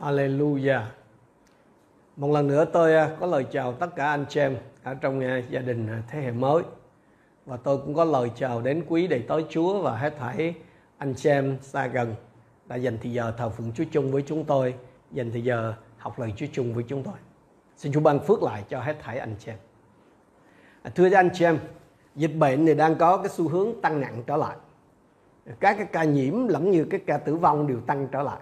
[0.00, 0.82] Hallelujah.
[2.16, 5.20] Một lần nữa tôi à, có lời chào tất cả anh chị em ở trong
[5.20, 6.62] à, gia đình à, thế hệ mới.
[7.46, 10.54] Và tôi cũng có lời chào đến quý đầy tớ Chúa và hết thảy
[10.98, 12.14] anh chị em xa gần
[12.66, 14.74] đã dành thời giờ thờ phượng Chúa chung với chúng tôi,
[15.12, 17.14] dành thời giờ học lời Chúa chung với chúng tôi.
[17.76, 19.58] Xin Chúa ban phước lại cho hết thảy anh chị em.
[20.94, 21.58] Thưa anh chị em,
[22.14, 24.56] dịch bệnh này đang có cái xu hướng tăng nặng trở lại.
[25.60, 28.38] Các cái ca nhiễm lẫn như cái ca tử vong đều tăng trở lại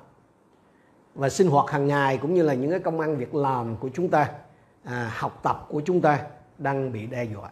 [1.16, 3.88] và sinh hoạt hàng ngày cũng như là những cái công ăn việc làm của
[3.94, 4.30] chúng ta
[4.84, 6.20] à, học tập của chúng ta
[6.58, 7.50] đang bị đe dọa.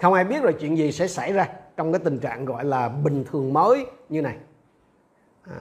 [0.00, 2.88] Không ai biết rồi chuyện gì sẽ xảy ra trong cái tình trạng gọi là
[2.88, 4.36] bình thường mới như này.
[5.42, 5.56] À,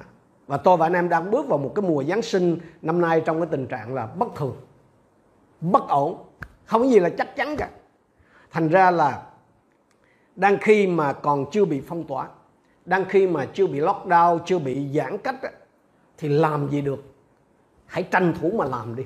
[0.48, 3.22] và tôi và anh em đang bước vào một cái mùa Giáng sinh năm nay
[3.26, 4.56] trong cái tình trạng là bất thường
[5.62, 6.26] bất ổn
[6.66, 7.70] không có gì là chắc chắn cả.
[8.52, 9.24] Thành ra là
[10.36, 12.28] đang khi mà còn chưa bị phong tỏa
[12.86, 15.36] đang khi mà chưa bị lockdown chưa bị giãn cách
[16.24, 17.04] thì làm gì được?
[17.86, 19.04] Hãy tranh thủ mà làm đi.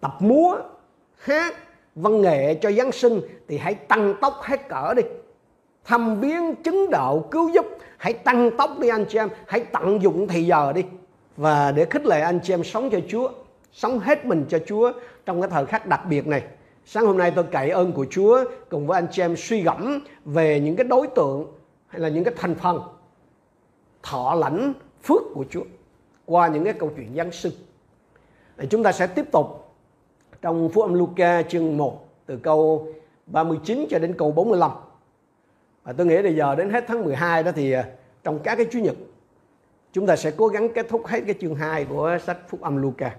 [0.00, 0.56] Tập múa,
[1.18, 1.54] hát,
[1.94, 5.02] văn nghệ cho giáng sinh thì hãy tăng tốc hết cỡ đi.
[5.84, 9.28] Thăm viếng chứng đạo cứu giúp, hãy tăng tốc đi anh chị em.
[9.46, 10.84] Hãy tận dụng thì giờ đi.
[11.36, 13.30] Và để khích lệ anh chị em sống cho Chúa,
[13.72, 14.92] sống hết mình cho Chúa
[15.26, 16.42] trong cái thời khắc đặc biệt này.
[16.84, 20.00] Sáng hôm nay tôi cậy ơn của Chúa cùng với anh chị em suy gẫm
[20.24, 21.46] về những cái đối tượng
[21.86, 22.82] hay là những cái thành phần
[24.02, 25.62] thọ lãnh phước của Chúa
[26.28, 27.52] qua những cái câu chuyện Giáng sinh.
[28.56, 29.74] Để chúng ta sẽ tiếp tục
[30.42, 32.88] trong Phúc âm Luca chương 1 từ câu
[33.26, 34.70] 39 cho đến câu 45.
[35.84, 37.88] Và tôi nghĩ bây giờ đến hết tháng 12 đó thì à,
[38.24, 38.94] trong các cái chủ nhật,
[39.92, 42.76] chúng ta sẽ cố gắng kết thúc hết cái chương 2 của sách Phúc âm
[42.76, 43.16] Luca.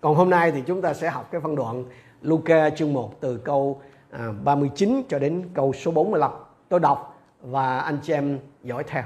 [0.00, 1.84] Còn hôm nay thì chúng ta sẽ học cái phân đoạn
[2.22, 3.80] Luca chương 1 từ câu
[4.10, 6.30] à, 39 cho đến câu số 45.
[6.68, 9.02] Tôi đọc và anh chị em dõi theo.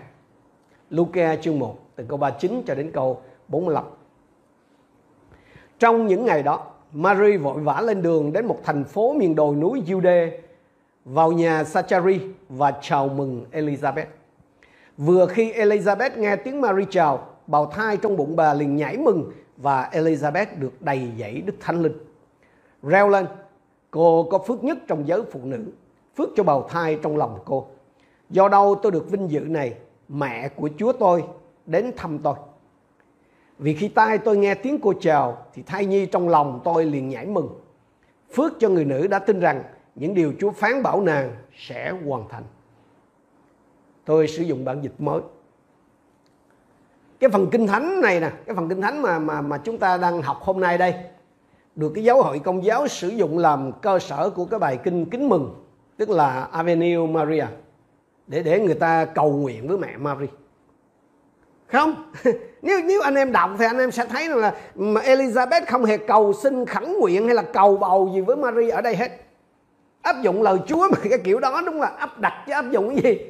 [0.91, 3.85] Luca chương 1 từ câu 39 cho đến câu 45.
[5.79, 9.57] Trong những ngày đó, Mary vội vã lên đường đến một thành phố miền đồi
[9.57, 10.31] núi Jude
[11.05, 14.07] vào nhà Sachari và chào mừng Elizabeth.
[14.97, 19.33] Vừa khi Elizabeth nghe tiếng Mary chào, bào thai trong bụng bà liền nhảy mừng
[19.57, 21.99] và Elizabeth được đầy dẫy Đức Thánh Linh.
[22.83, 23.27] Reo lên,
[23.91, 25.65] cô có phước nhất trong giới phụ nữ,
[26.17, 27.67] phước cho bào thai trong lòng cô.
[28.31, 29.75] Do đâu tôi được vinh dự này,
[30.09, 31.25] mẹ của Chúa tôi
[31.67, 32.35] đến thăm tôi.
[33.59, 37.09] Vì khi tai tôi nghe tiếng cô chào thì thai nhi trong lòng tôi liền
[37.09, 37.49] nhảy mừng.
[38.35, 39.63] Phước cho người nữ đã tin rằng
[39.95, 42.43] những điều Chúa phán bảo nàng sẽ hoàn thành.
[44.05, 45.21] Tôi sử dụng bản dịch mới.
[47.21, 49.97] Cái phần kinh thánh này nè, cái phần kinh thánh mà mà mà chúng ta
[49.97, 50.95] đang học hôm nay đây
[51.77, 55.07] được cái giáo hội công giáo sử dụng làm cơ sở của cái bài kinh
[55.07, 55.65] kính mừng,
[55.97, 57.47] tức là Avenue Maria
[58.27, 60.27] để để người ta cầu nguyện với mẹ Maria
[61.77, 62.13] không.
[62.63, 65.97] Nếu nếu anh em đọc thì anh em sẽ thấy là mà Elizabeth không hề
[65.97, 69.11] cầu xin khẩn nguyện hay là cầu bầu gì với Marie ở đây hết.
[70.03, 72.89] Áp dụng lời Chúa mà cái kiểu đó, đúng là áp đặt chứ áp dụng
[72.89, 73.27] cái gì?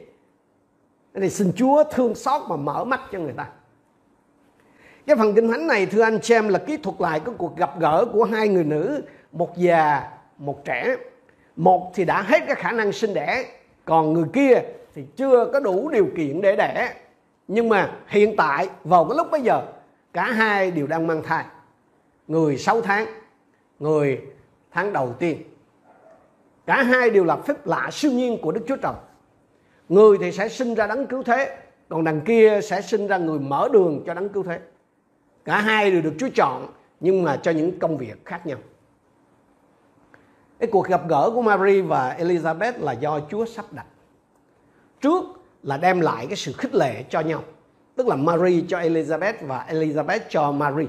[1.14, 3.46] Thì xin Chúa thương xót mà mở mắt cho người ta.
[5.06, 7.56] Cái phần kinh thánh này, thưa anh chị em là kỹ thuật lại cái cuộc
[7.56, 9.02] gặp gỡ của hai người nữ,
[9.32, 10.02] một già,
[10.38, 10.96] một trẻ.
[11.56, 13.44] Một thì đã hết cái khả năng sinh đẻ,
[13.84, 14.62] còn người kia
[14.94, 16.92] thì chưa có đủ điều kiện để đẻ
[17.48, 19.62] nhưng mà hiện tại, vào cái lúc bây giờ,
[20.12, 21.44] cả hai đều đang mang thai.
[22.28, 23.06] Người 6 tháng,
[23.78, 24.20] người
[24.70, 25.42] tháng đầu tiên.
[26.66, 28.94] Cả hai đều là phép lạ siêu nhiên của Đức Chúa Trời.
[29.88, 31.58] Người thì sẽ sinh ra đấng cứu thế,
[31.88, 34.60] còn đằng kia sẽ sinh ra người mở đường cho đấng cứu thế.
[35.44, 36.66] Cả hai đều được Chúa chọn,
[37.00, 38.58] nhưng mà cho những công việc khác nhau.
[40.58, 43.86] Cái cuộc gặp gỡ của Mary và Elizabeth là do Chúa sắp đặt.
[45.00, 45.24] Trước
[45.66, 47.42] là đem lại cái sự khích lệ cho nhau.
[47.96, 50.88] Tức là Marie cho Elizabeth và Elizabeth cho Marie.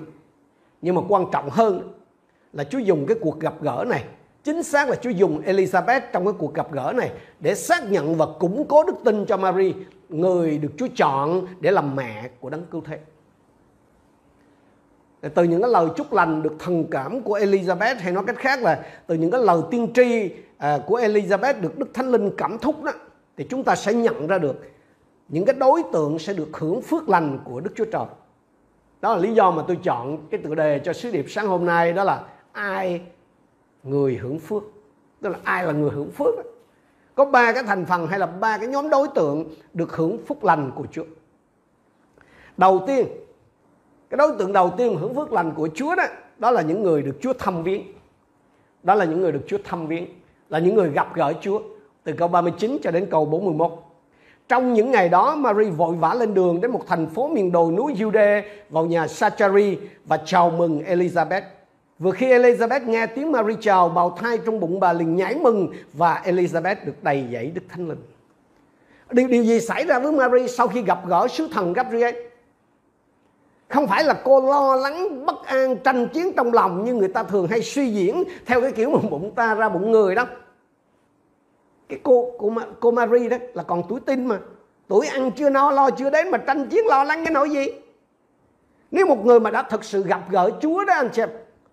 [0.81, 1.93] Nhưng mà quan trọng hơn
[2.53, 4.03] là Chúa dùng cái cuộc gặp gỡ này.
[4.43, 8.15] Chính xác là Chúa dùng Elizabeth trong cái cuộc gặp gỡ này để xác nhận
[8.15, 9.73] và củng cố đức tin cho Marie,
[10.09, 12.99] người được Chúa chọn để làm mẹ của đấng cứu thế.
[15.35, 18.61] Từ những cái lời chúc lành được thần cảm của Elizabeth hay nói cách khác
[18.61, 22.57] là từ những cái lời tiên tri à, của Elizabeth được Đức Thánh Linh cảm
[22.57, 22.91] thúc đó,
[23.37, 24.55] thì chúng ta sẽ nhận ra được
[25.29, 28.05] những cái đối tượng sẽ được hưởng phước lành của Đức Chúa Trời.
[29.01, 31.65] Đó là lý do mà tôi chọn cái tựa đề cho sứ điệp sáng hôm
[31.65, 33.01] nay đó là ai
[33.83, 34.63] người hưởng phước.
[35.21, 36.35] Tức là ai là người hưởng phước.
[37.15, 40.43] Có ba cái thành phần hay là ba cái nhóm đối tượng được hưởng phúc
[40.43, 41.03] lành của Chúa.
[42.57, 43.07] Đầu tiên,
[44.09, 46.03] cái đối tượng đầu tiên hưởng phước lành của Chúa đó,
[46.37, 47.83] đó là những người được Chúa thăm viếng.
[48.83, 50.05] Đó là những người được Chúa thăm viếng,
[50.49, 51.61] là những người gặp gỡ Chúa
[52.03, 53.86] từ câu 39 cho đến câu 41
[54.49, 57.71] trong những ngày đó, Mary vội vã lên đường đến một thành phố miền đồi
[57.71, 61.41] núi Jude vào nhà Sachari và chào mừng Elizabeth.
[61.99, 65.73] Vừa khi Elizabeth nghe tiếng Mary chào, bào thai trong bụng bà liền nhảy mừng
[65.93, 68.01] và Elizabeth được đầy dẫy Đức Thánh Linh.
[69.11, 72.15] Điều, điều gì xảy ra với Mary sau khi gặp gỡ sứ thần Gabriel?
[73.67, 77.23] Không phải là cô lo lắng, bất an, tranh chiến trong lòng như người ta
[77.23, 80.25] thường hay suy diễn theo cái kiểu mà bụng ta ra bụng người đó
[81.89, 84.39] cái cô cô cô Marie đó là còn tuổi tin mà.
[84.87, 87.65] Tuổi ăn chưa no lo chưa đến mà tranh chiến lo lắng cái nỗi gì?
[88.91, 91.21] Nếu một người mà đã thực sự gặp gỡ Chúa đó anh chị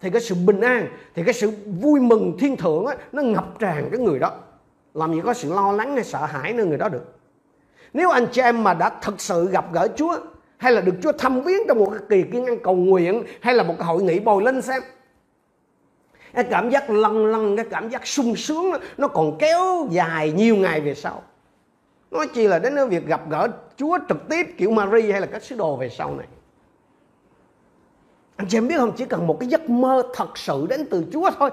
[0.00, 3.58] thì cái sự bình an thì cái sự vui mừng thiên thượng á, nó ngập
[3.58, 4.32] tràn cái người đó.
[4.94, 7.14] Làm gì có sự lo lắng hay sợ hãi nơi người đó được.
[7.92, 10.16] Nếu anh chị em mà đã thực sự gặp gỡ Chúa
[10.56, 13.54] hay là được Chúa thăm viếng trong một cái kỳ kiên ăn cầu nguyện hay
[13.54, 14.82] là một cái hội nghị bồi lên xem
[16.34, 20.32] cái cảm giác lăn lăn cái cảm giác sung sướng đó, nó còn kéo dài
[20.32, 21.22] nhiều ngày về sau.
[22.10, 25.42] Nói chi là đến việc gặp gỡ Chúa trực tiếp kiểu mary hay là các
[25.42, 26.26] sứ đồ về sau này.
[28.36, 28.92] Anh chị em biết không?
[28.96, 31.50] Chỉ cần một cái giấc mơ thật sự đến từ Chúa thôi.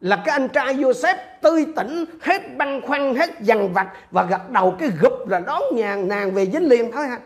[0.00, 4.50] Là cái anh trai Joseph tươi tỉnh hết băn khoăn hết dằn vặt và gật
[4.50, 7.18] đầu cái gục là đón nhà nàng về dính liền thôi ha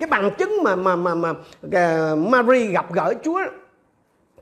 [0.00, 3.40] cái bằng chứng mà mà mà mà uh, Mary gặp gỡ Chúa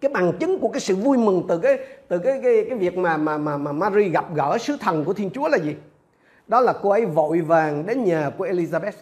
[0.00, 1.78] cái bằng chứng của cái sự vui mừng từ cái
[2.08, 5.12] từ cái cái cái việc mà mà mà mà Mary gặp gỡ sứ thần của
[5.12, 5.76] Thiên Chúa là gì?
[6.46, 8.92] Đó là cô ấy vội vàng đến nhà của Elizabeth.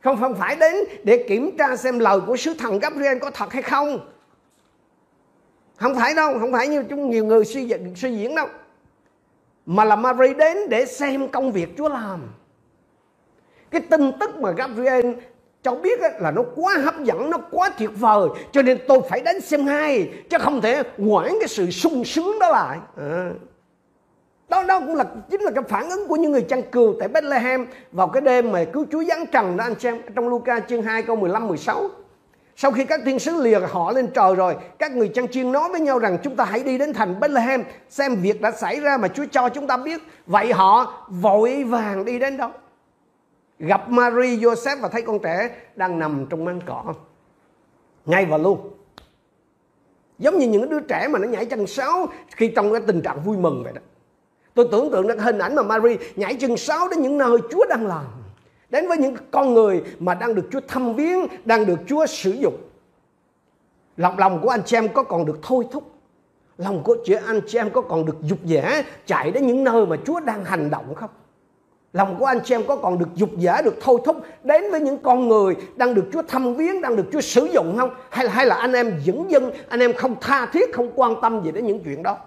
[0.00, 3.52] Không không phải đến để kiểm tra xem lời của sứ thần Gabriel có thật
[3.52, 4.08] hay không.
[5.76, 8.46] Không phải đâu, không phải như chúng nhiều người suy diễn, suy diễn đâu.
[9.66, 12.20] Mà là Mary đến để xem công việc Chúa làm.
[13.70, 15.06] Cái tin tức mà Gabriel
[15.62, 19.20] cháu biết là nó quá hấp dẫn, nó quá tuyệt vời, cho nên tôi phải
[19.20, 22.78] đến xem ngay chứ không thể quản cái sự sung sướng đó lại.
[22.96, 23.30] À.
[24.48, 27.08] đó đó cũng là, chính là cái phản ứng của những người chăn cừu tại
[27.08, 30.82] Bethlehem vào cái đêm mà cứu Chúa giáng trần đó, anh xem, trong Luca chương
[30.82, 31.90] 2 câu 15 16
[32.62, 35.68] sau khi các thiên sứ lìa họ lên trời rồi, Các người chăn chiên nói
[35.68, 38.96] với nhau rằng Chúng ta hãy đi đến thành Bethlehem Xem việc đã xảy ra
[38.96, 40.00] mà Chúa cho chúng ta biết.
[40.26, 42.52] Vậy họ vội vàng đi đến đó
[43.60, 46.94] gặp Mary, Joseph và thấy con trẻ đang nằm trong măng cỏ.
[48.06, 48.70] Ngay và luôn.
[50.18, 53.20] Giống như những đứa trẻ mà nó nhảy chân sáo khi trong cái tình trạng
[53.20, 53.80] vui mừng vậy đó.
[54.54, 57.64] Tôi tưởng tượng được hình ảnh mà Mary nhảy chân sáo đến những nơi Chúa
[57.68, 58.04] đang làm.
[58.70, 62.30] Đến với những con người mà đang được Chúa thăm viếng, đang được Chúa sử
[62.30, 62.56] dụng.
[63.96, 65.94] Lòng lòng của anh chị em có còn được thôi thúc.
[66.58, 69.86] Lòng của chị, anh chị em có còn được dục dã chạy đến những nơi
[69.86, 71.10] mà Chúa đang hành động không?
[71.92, 74.80] Lòng của anh chị em có còn được dục giả, được thôi thúc đến với
[74.80, 77.90] những con người đang được Chúa thăm viếng, đang được Chúa sử dụng không?
[78.10, 81.14] Hay là, hay là anh em dẫn dân anh em không tha thiết, không quan
[81.22, 82.18] tâm gì đến những chuyện đó?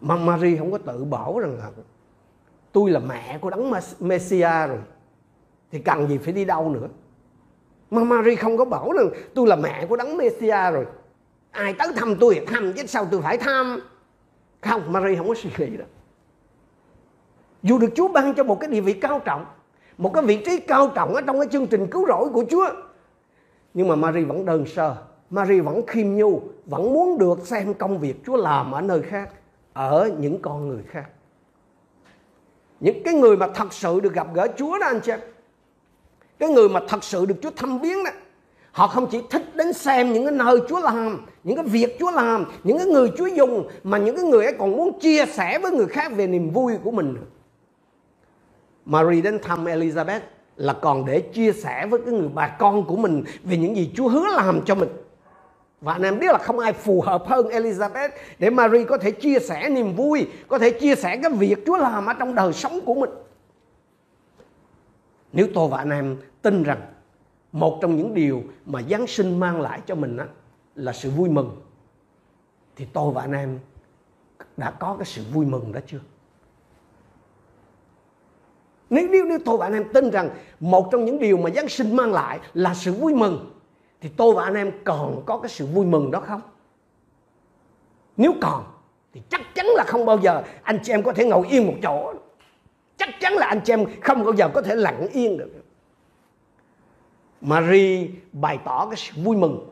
[0.00, 1.70] Mà Marie không có tự bảo rằng là
[2.72, 4.78] tôi là mẹ của đấng Messia rồi.
[5.70, 6.88] Thì cần gì phải đi đâu nữa.
[7.90, 10.86] Mà Marie không có bảo rằng tôi là mẹ của đấng Messia rồi.
[11.50, 13.80] Ai tới thăm tôi thì thăm chứ sao tôi phải thăm.
[14.60, 15.84] Không, Marie không có suy nghĩ đó
[17.64, 19.44] dù được Chúa ban cho một cái địa vị cao trọng,
[19.98, 22.66] một cái vị trí cao trọng ở trong cái chương trình cứu rỗi của Chúa,
[23.74, 24.96] nhưng mà Mary vẫn đơn sơ,
[25.30, 29.30] Mary vẫn khiêm nhu, vẫn muốn được xem công việc Chúa làm ở nơi khác,
[29.72, 31.04] ở những con người khác.
[32.80, 35.12] Những cái người mà thật sự được gặp gỡ Chúa đó, anh chị
[36.38, 38.10] cái người mà thật sự được Chúa thăm viếng đó,
[38.72, 42.10] họ không chỉ thích đến xem những cái nơi Chúa làm, những cái việc Chúa
[42.10, 45.58] làm, những cái người Chúa dùng, mà những cái người ấy còn muốn chia sẻ
[45.58, 47.16] với người khác về niềm vui của mình
[48.84, 50.20] Mary đến thăm Elizabeth
[50.56, 53.90] là còn để chia sẻ với cái người bà con của mình về những gì
[53.96, 54.88] Chúa hứa làm cho mình.
[55.80, 59.10] Và anh em biết là không ai phù hợp hơn Elizabeth để Mary có thể
[59.10, 62.52] chia sẻ niềm vui, có thể chia sẻ cái việc Chúa làm ở trong đời
[62.52, 63.10] sống của mình.
[65.32, 66.80] Nếu tôi và anh em tin rằng
[67.52, 70.26] một trong những điều mà Giáng sinh mang lại cho mình á,
[70.74, 71.50] là sự vui mừng
[72.76, 73.58] thì tôi và anh em
[74.56, 75.98] đã có cái sự vui mừng đó chưa?
[78.90, 81.68] Nếu, nếu, nếu tôi và anh em tin rằng một trong những điều mà Giáng
[81.68, 83.50] sinh mang lại là sự vui mừng
[84.00, 86.40] thì tôi và anh em còn có cái sự vui mừng đó không?
[88.16, 88.64] Nếu còn
[89.12, 91.74] thì chắc chắn là không bao giờ anh chị em có thể ngồi yên một
[91.82, 92.14] chỗ.
[92.96, 95.50] Chắc chắn là anh chị em không bao giờ có thể lặng yên được.
[97.40, 99.70] Marie bày tỏ cái sự vui mừng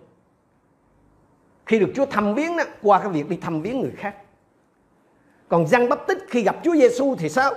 [1.66, 4.16] khi được Chúa thăm viếng đó, qua cái việc đi thăm viếng người khác.
[5.48, 7.54] Còn Giăng Bắp Tích khi gặp Chúa Giêsu thì sao?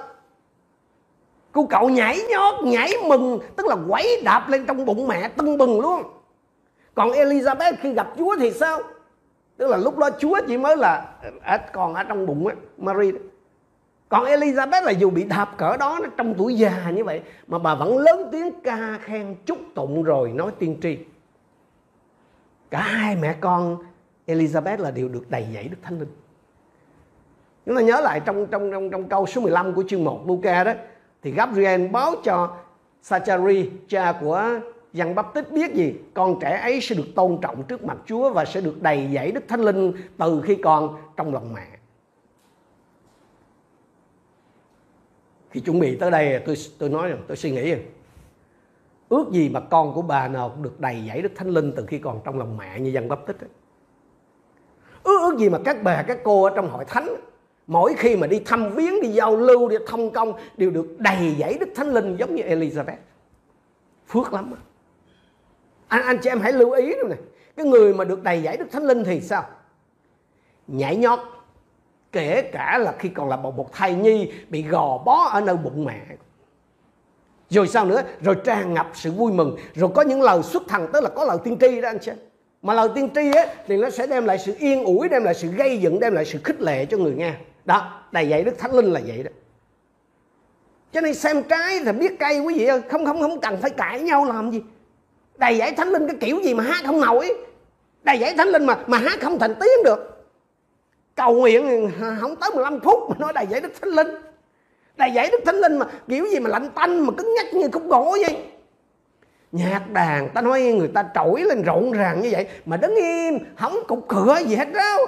[1.56, 5.58] Cô cậu nhảy nhót nhảy mừng tức là quấy đạp lên trong bụng mẹ tưng
[5.58, 6.04] bừng luôn.
[6.96, 8.80] Còn Elizabeth khi gặp Chúa thì sao?
[9.58, 11.06] Tức là lúc đó Chúa chỉ mới là
[11.74, 13.18] còn ở trong bụng á, Mary đó.
[14.10, 17.76] còn Elizabeth là dù bị đạp cỡ đó trong tuổi già như vậy mà bà
[17.76, 20.98] vẫn lớn tiếng ca khen chúc tụng rồi nói tiên tri.
[22.70, 23.78] Cả hai mẹ con
[24.28, 26.16] Elizabeth là đều được đầy dẫy Đức Thánh Linh.
[27.66, 30.64] Chúng ta nhớ lại trong trong trong trong câu số 15 của chương 1 Luca
[30.64, 30.74] đó
[31.26, 32.58] thì Gabriel báo cho
[33.02, 34.60] Sachari cha của
[34.94, 35.96] Giăng Bắp Tích biết gì?
[36.14, 39.32] Con trẻ ấy sẽ được tôn trọng trước mặt Chúa và sẽ được đầy dẫy
[39.32, 41.68] Đức Thánh Linh từ khi còn trong lòng mẹ.
[45.50, 47.86] Khi chuẩn bị tới đây tôi tôi nói rồi, tôi suy nghĩ rồi.
[49.10, 51.86] Ước gì mà con của bà nào cũng được đầy dẫy Đức Thánh Linh từ
[51.86, 53.50] khi còn trong lòng mẹ như Giăng Bắp Tích ấy.
[55.04, 57.16] Ước ước gì mà các bà các cô ở trong hội thánh
[57.68, 61.36] mỗi khi mà đi thăm viếng đi giao lưu đi thông công đều được đầy
[61.40, 62.98] dẫy Đức Thánh Linh giống như Elizabeth.
[64.08, 64.58] Phước lắm đó.
[65.88, 67.18] anh anh chị em hãy lưu ý rồi này
[67.56, 69.44] cái người mà được đầy giải đức thánh linh thì sao?
[70.68, 71.20] Nhảy nhót
[72.12, 75.56] kể cả là khi còn là một, một thai nhi bị gò bó ở nơi
[75.56, 76.02] bụng mẹ.
[77.50, 78.02] Rồi sao nữa?
[78.22, 79.58] Rồi tràn ngập sự vui mừng.
[79.74, 82.12] Rồi có những lời xuất thần tức là có lời tiên tri đó anh chị
[82.62, 85.34] mà lời tiên tri ấy, thì nó sẽ đem lại sự yên ủi đem lại
[85.34, 87.34] sự gây dựng đem lại sự khích lệ cho người nghe
[87.66, 89.32] đó, đầy dạy đức thánh linh là vậy đó.
[90.92, 93.70] Cho nên xem trái thì biết cây quý vị ơi, không không không cần phải
[93.70, 94.62] cãi nhau làm gì.
[95.38, 97.34] Đầy dạy thánh linh cái kiểu gì mà hát không nổi.
[98.04, 100.28] Đầy dạy thánh linh mà mà hát không thành tiếng được.
[101.16, 104.08] Cầu nguyện không tới 15 phút mà nói đầy dạy đức thánh linh.
[104.98, 107.70] Đầy dạy đức thánh linh mà kiểu gì mà lạnh tanh, mà cứng nhắc như
[107.72, 108.38] khúc gỗ vậy.
[109.52, 113.40] Nhạc đàn, ta nói người ta trỗi lên rộn ràng như vậy, mà đứng im,
[113.58, 115.06] không cục cửa gì hết đâu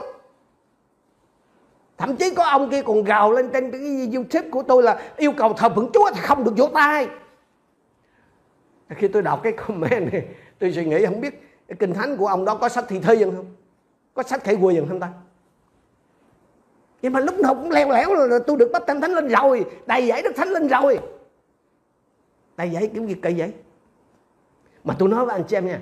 [1.98, 5.32] thậm chí có ông kia còn gào lên trên cái youtube của tôi là yêu
[5.32, 7.08] cầu thờ phượng chúa thì không được vỗ tay.
[8.90, 10.26] Khi tôi đọc cái comment này,
[10.60, 13.24] tôi suy nghĩ không biết cái kinh thánh của ông đó có sách thi thi
[13.24, 13.46] không?
[14.14, 15.10] Có sách khải dân không ta?
[17.02, 19.66] Nhưng mà lúc nào cũng leo lẻo là tôi được bắt thánh thánh lên rồi,
[19.86, 21.00] đầy dẫy đức thánh lên rồi.
[22.58, 23.54] Đầy dẫy kiểu gì kỳ vậy?
[24.84, 25.80] Mà tôi nói với anh chị em nha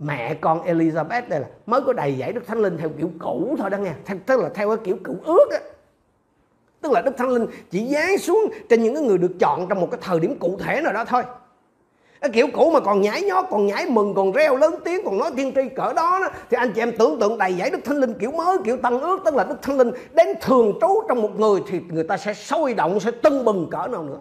[0.00, 3.56] mẹ con Elizabeth đây là mới có đầy dạy đức thánh linh theo kiểu cũ
[3.58, 3.92] thôi đó nghe.
[4.04, 5.58] Theo, tức là theo cái kiểu cựu ước á.
[6.80, 8.38] Tức là đức thánh linh chỉ giáng xuống
[8.68, 11.04] trên những cái người được chọn trong một cái thời điểm cụ thể nào đó
[11.04, 11.22] thôi.
[12.20, 15.18] Cái kiểu cũ mà còn nhảy nhót còn nhảy mừng còn reo lớn tiếng còn
[15.18, 17.78] nói thiên tri cỡ đó, đó thì anh chị em tưởng tượng đầy giải đức
[17.84, 21.02] thánh linh kiểu mới kiểu tăng ước tức là đức thánh linh đến thường trú
[21.08, 24.18] trong một người thì người ta sẽ sôi động sẽ tưng bừng cỡ nào nữa.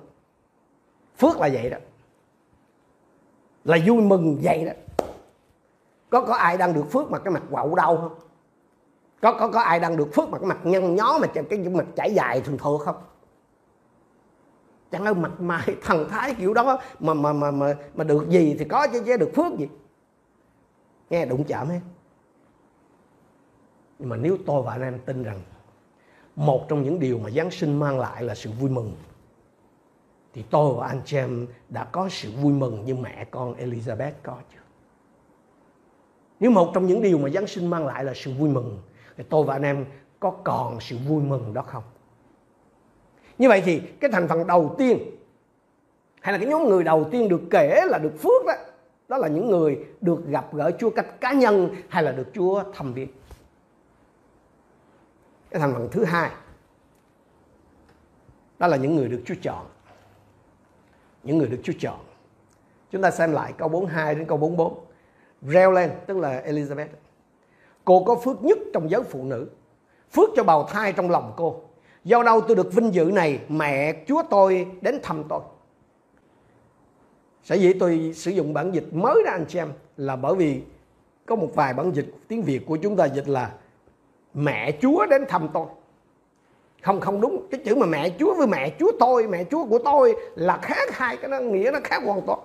[1.17, 1.77] Phước là vậy đó.
[3.65, 5.05] Là vui mừng vậy đó
[6.09, 8.15] có có ai đang được phước mà cái mặt quậu đau không?
[9.21, 11.59] Có có có ai đang được phước mà cái mặt nhăn nhó mà cái cái
[11.59, 12.95] mặt chảy dài thường thường không?
[14.91, 18.55] Chẳng lẽ mặt mày thần thái kiểu đó mà mà mà mà mà được gì
[18.59, 19.69] thì có chứ chứ được phước gì?
[21.09, 21.79] Nghe đụng chạm hết.
[23.99, 25.41] Nhưng mà nếu tôi và anh em tin rằng
[26.35, 28.95] một trong những điều mà Giáng sinh mang lại là sự vui mừng,
[30.33, 34.11] thì tôi và anh chị em đã có sự vui mừng như mẹ con Elizabeth
[34.23, 34.59] có chưa?
[36.39, 38.79] Nếu một trong những điều mà Giáng sinh mang lại là sự vui mừng,
[39.17, 39.85] thì tôi và anh em
[40.19, 41.83] có còn sự vui mừng đó không?
[43.37, 44.99] như vậy thì cái thành phần đầu tiên,
[46.21, 48.53] hay là cái nhóm người đầu tiên được kể là được phước đó
[49.07, 52.63] đó là những người được gặp gỡ Chúa cách cá nhân hay là được Chúa
[52.73, 53.09] thăm viếng.
[55.49, 56.31] Cái thành phần thứ hai,
[58.59, 59.65] đó là những người được Chúa chọn.
[61.23, 61.99] Những người được Chúa chọn.
[62.91, 64.85] Chúng ta xem lại câu 42 đến câu 44
[65.41, 66.87] reo lên tức là Elizabeth
[67.85, 69.47] cô có phước nhất trong giới phụ nữ
[70.11, 71.61] phước cho bào thai trong lòng cô
[72.03, 75.41] Do đâu tôi được vinh dự này mẹ Chúa tôi đến thăm tôi.
[77.43, 80.61] Sở dĩ tôi sử dụng bản dịch mới đó anh chị em là bởi vì
[81.25, 83.51] có một vài bản dịch tiếng Việt của chúng ta dịch là
[84.33, 85.65] mẹ Chúa đến thăm tôi.
[86.83, 89.79] Không không đúng, cái chữ mà mẹ Chúa với mẹ Chúa tôi, mẹ Chúa của
[89.79, 92.39] tôi là khác hai cái nó nghĩa nó khác hoàn toàn.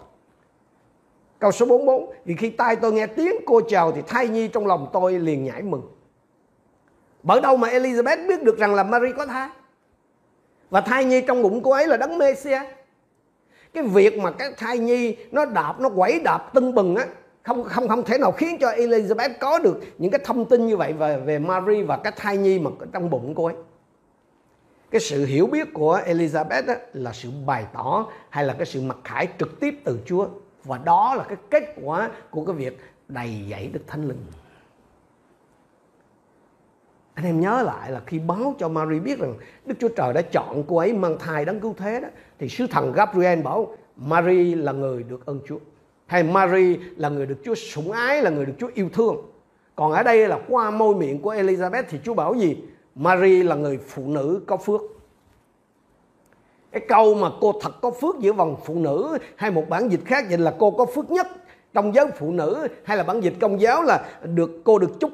[1.45, 4.67] Câu số 44 Vì khi tai tôi nghe tiếng cô chào Thì thai nhi trong
[4.67, 5.83] lòng tôi liền nhảy mừng.
[7.23, 9.49] Bởi đâu mà Elizabeth biết được rằng là Mary có thai?
[10.71, 12.61] Và thai nhi trong bụng cô ấy là đấng Messia
[13.75, 17.07] cái việc mà cái thai nhi nó đạp nó quẩy đạp tưng bừng á
[17.43, 20.77] không không không thể nào khiến cho Elizabeth có được những cái thông tin như
[20.77, 23.55] vậy về về Mary và cái thai nhi mà trong bụng cô ấy.
[24.91, 28.81] Cái sự hiểu biết của Elizabeth á, là sự bày tỏ hay là cái sự
[28.83, 30.27] mặc khải trực tiếp từ Chúa
[30.65, 34.27] và đó là cái kết quả của cái việc đầy dẫy Đức Thánh Linh.
[37.15, 39.35] Anh em nhớ lại là khi báo cho Mary biết rằng
[39.67, 42.67] Đức Chúa Trời đã chọn cô ấy mang thai đấng cứu thế đó, thì sứ
[42.67, 45.59] thần Gabriel bảo, Mary là người được ơn Chúa.
[46.07, 49.17] Hay, Mary là người được Chúa sủng ái, là người được Chúa yêu thương.
[49.77, 52.57] Còn ở đây là qua môi miệng của Elizabeth thì Chúa bảo gì?
[52.95, 54.81] Mary là người phụ nữ có phước
[56.75, 60.05] cái câu mà cô thật có phước giữa vòng phụ nữ hay một bản dịch
[60.05, 61.27] khác dịch là cô có phước nhất
[61.75, 65.11] trong giới phụ nữ hay là bản dịch công giáo là được cô được chúc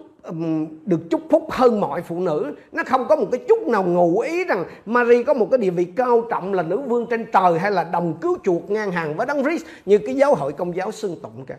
[0.85, 2.55] được chúc phúc hơn mọi phụ nữ.
[2.73, 5.71] Nó không có một cái chút nào ngụ ý rằng Mary có một cái địa
[5.71, 9.17] vị cao trọng là nữ vương trên trời hay là đồng cứu chuộc ngang hàng
[9.17, 11.57] với đấng Christ như cái giáo hội công giáo xưng tụng cả.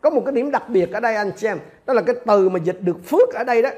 [0.00, 2.58] Có một cái điểm đặc biệt ở đây anh xem đó là cái từ mà
[2.58, 3.70] dịch được phước ở đây đó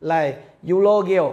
[0.00, 0.32] là
[0.66, 1.30] eulogio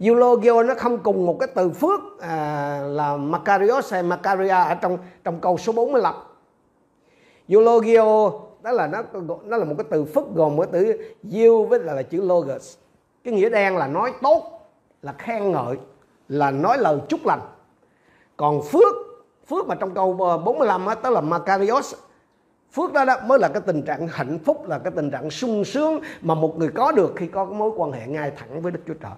[0.00, 4.98] eulogio nó không cùng một cái từ phước à, là makarios hay makaria ở trong
[5.24, 6.14] trong câu số 45
[7.48, 8.30] eulogio
[8.64, 9.02] đó là nó
[9.44, 10.98] nó là một cái từ phước gồm cái từ
[11.30, 12.76] yêu với là, là chữ logos.
[13.24, 14.70] Cái nghĩa đen là nói tốt
[15.02, 15.76] là khen ngợi
[16.28, 17.40] là nói lời chúc lành.
[18.36, 18.94] Còn phước
[19.46, 21.94] phước mà trong câu ờ, 45 á, đó là makarios
[22.72, 25.64] phước đó, đó mới là cái tình trạng hạnh phúc là cái tình trạng sung
[25.64, 28.80] sướng mà một người có được khi có mối quan hệ ngay thẳng với Đức
[28.86, 29.12] Chúa Trời.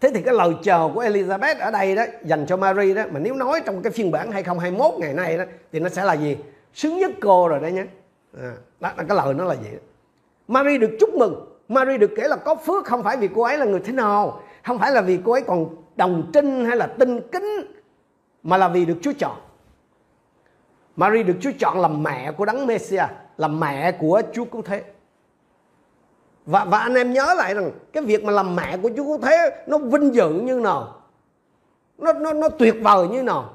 [0.00, 3.20] Thế thì cái lời chờ của Elizabeth ở đây đó dành cho Mary đó mà
[3.20, 6.36] nếu nói trong cái phiên bản 2021 ngày nay đó thì nó sẽ là gì?
[6.74, 7.84] Sướng nhất cô rồi đấy nhé.
[8.40, 9.68] À, đó, cái lời nó là gì?
[9.72, 9.78] Đó.
[10.48, 11.58] Mary được chúc mừng.
[11.68, 14.42] Mary được kể là có phước không phải vì cô ấy là người thế nào,
[14.64, 17.66] không phải là vì cô ấy còn đồng trinh hay là tinh kính
[18.42, 19.36] mà là vì được Chúa chọn.
[20.96, 24.82] Mary được Chúa chọn làm mẹ của đấng Messiah, làm mẹ của Chúa Cứu Thế.
[26.48, 29.18] Và, và anh em nhớ lại rằng cái việc mà làm mẹ của Chúa Cứu
[29.22, 30.94] Thế nó vinh dự như nào.
[31.98, 33.50] Nó, nó, nó tuyệt vời như nào.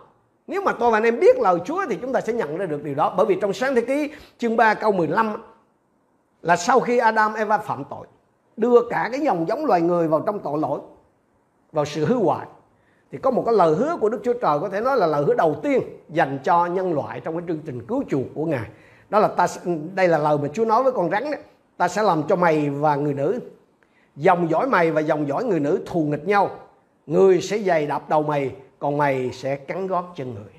[0.48, 2.66] Nếu mà tôi và anh em biết lời Chúa thì chúng ta sẽ nhận ra
[2.66, 3.14] được điều đó.
[3.18, 5.44] Bởi vì trong sáng thế ký chương 3 câu 15
[6.42, 8.08] là sau khi Adam Eva phạm tội
[8.58, 10.80] đưa cả cái dòng giống loài người vào trong tội lỗi
[11.72, 12.48] vào sự hư hoại
[13.12, 15.24] thì có một cái lời hứa của Đức Chúa Trời có thể nói là lời
[15.24, 18.70] hứa đầu tiên dành cho nhân loại trong cái chương trình cứu chuộc của Ngài.
[19.10, 19.48] Đó là ta
[19.96, 21.38] đây là lời mà Chúa nói với con rắn đó.
[21.78, 23.40] Ta sẽ làm cho mày và người nữ
[24.16, 26.50] dòng dõi mày và dòng dõi người nữ thù nghịch nhau.
[27.08, 30.54] Người sẽ giày đạp đầu mày, còn mày sẽ cắn gót chân người.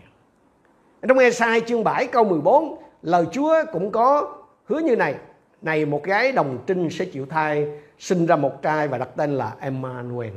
[1.09, 5.15] Trong Ê-sai chương 7 câu 14, lời Chúa cũng có hứa như này.
[5.63, 7.67] Này một gái đồng trinh sẽ chịu thai,
[7.99, 10.33] sinh ra một trai và đặt tên là Emmanuel.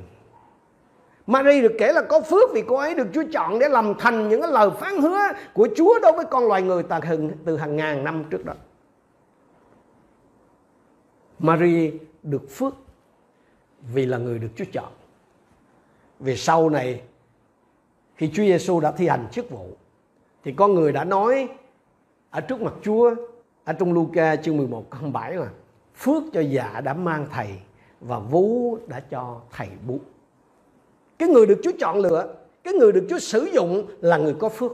[1.27, 4.29] Mary được kể là có phước vì cô ấy được Chúa chọn để làm thành
[4.29, 5.17] những lời phán hứa
[5.53, 6.83] của Chúa đối với con loài người
[7.45, 8.53] từ hàng ngàn năm trước đó.
[11.39, 11.91] Mary
[12.23, 12.73] được phước
[13.93, 14.91] vì là người được Chúa chọn.
[16.19, 17.01] Vì sau này,
[18.15, 19.67] khi Chúa Giêsu đã thi hành chức vụ,
[20.43, 21.49] thì có người đã nói
[22.29, 23.15] ở trước mặt Chúa,
[23.63, 25.49] ở trong Luca chương 11 câu 7 là
[25.95, 27.47] phước cho dạ đã mang thầy
[28.01, 29.99] và vú đã cho thầy bú
[31.19, 34.49] cái người được Chúa chọn lựa, cái người được Chúa sử dụng là người có
[34.49, 34.71] phước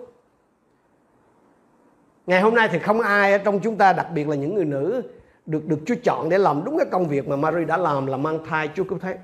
[2.28, 4.66] ngày hôm nay thì không ai ở trong chúng ta, đặc biệt là những người
[4.66, 5.04] nữ
[5.46, 8.18] được được Chúa chọn để làm đúng cái công việc mà Mary đã làm là
[8.18, 9.18] mang thai Chúa cứu thế.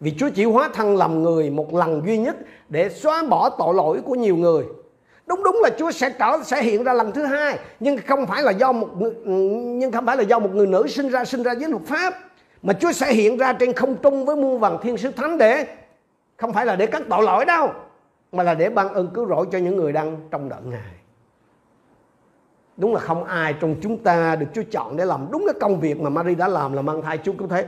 [0.00, 2.36] Vì Chúa chỉ hóa thân làm người một lần duy nhất
[2.68, 4.64] để xóa bỏ tội lỗi của nhiều người.
[5.26, 8.42] Đúng đúng là Chúa sẽ trở, sẽ hiện ra lần thứ hai, nhưng không phải
[8.42, 8.88] là do một
[9.78, 12.14] nhưng không phải là do một người nữ sinh ra sinh ra với luật pháp,
[12.62, 15.66] mà Chúa sẽ hiện ra trên không trung với muôn vàng thiên sứ thánh để
[16.36, 17.68] không phải là để cắt tội lỗi đâu,
[18.32, 21.03] mà là để ban ơn cứu rỗi cho những người đang trong đợi ngài
[22.76, 25.80] đúng là không ai trong chúng ta được Chúa chọn để làm đúng cái công
[25.80, 27.66] việc mà Mary đã làm là mang thai Chúa cứu thế.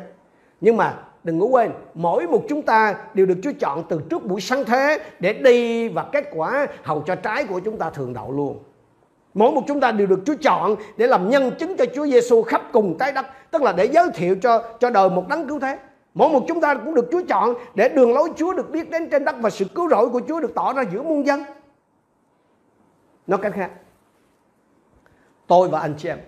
[0.60, 4.24] Nhưng mà đừng ngủ quên mỗi một chúng ta đều được Chúa chọn từ trước
[4.24, 8.12] buổi sáng thế để đi và kết quả hầu cho trái của chúng ta thường
[8.12, 8.58] đậu luôn.
[9.34, 12.42] Mỗi một chúng ta đều được Chúa chọn để làm nhân chứng cho Chúa Giêsu
[12.42, 15.60] khắp cùng trái đất tức là để giới thiệu cho cho đời một đấng cứu
[15.60, 15.78] thế.
[16.14, 19.10] Mỗi một chúng ta cũng được Chúa chọn để đường lối Chúa được biết đến
[19.10, 21.44] trên đất và sự cứu rỗi của Chúa được tỏ ra giữa muôn dân.
[23.26, 23.70] Nói cách khác,
[25.46, 26.18] tôi và anh chị em,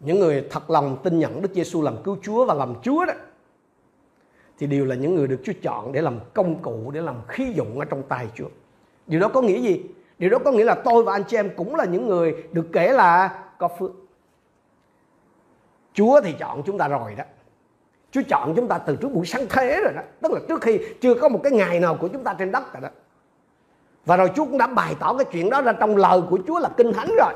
[0.00, 3.12] những người thật lòng tin nhận Đức Giêsu làm cứu Chúa và làm Chúa đó,
[4.58, 7.52] thì đều là những người được Chúa chọn để làm công cụ, để làm khí
[7.56, 8.48] dụng ở trong tay Chúa.
[9.06, 9.84] Điều đó có nghĩa gì?
[10.18, 12.66] Điều đó có nghĩa là tôi và anh chị em cũng là những người được
[12.72, 13.90] kể là có phước.
[15.92, 17.24] Chúa thì chọn chúng ta rồi đó.
[18.10, 20.78] Chúa chọn chúng ta từ trước buổi sáng thế rồi đó tức là trước khi
[21.00, 22.88] chưa có một cái ngày nào của chúng ta trên đất rồi đó
[24.06, 26.58] và rồi Chúa cũng đã bày tỏ cái chuyện đó ra trong lời của Chúa
[26.58, 27.34] là kinh thánh rồi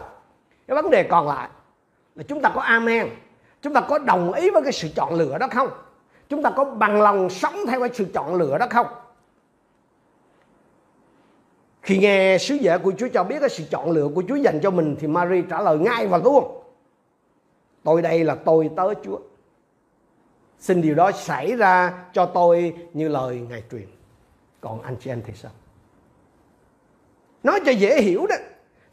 [0.68, 1.48] cái vấn đề còn lại
[2.14, 3.08] là chúng ta có amen,
[3.62, 5.68] chúng ta có đồng ý với cái sự chọn lựa đó không
[6.28, 8.86] chúng ta có bằng lòng sống theo cái sự chọn lựa đó không
[11.82, 14.60] khi nghe sứ giả của Chúa cho biết cái sự chọn lựa của Chúa dành
[14.62, 16.62] cho mình thì Mary trả lời ngay và luôn
[17.82, 19.18] tôi đây là tôi tới Chúa
[20.58, 23.86] Xin điều đó xảy ra cho tôi như lời Ngài truyền.
[24.60, 25.50] Còn anh chị em thì sao?
[27.42, 28.36] Nói cho dễ hiểu đó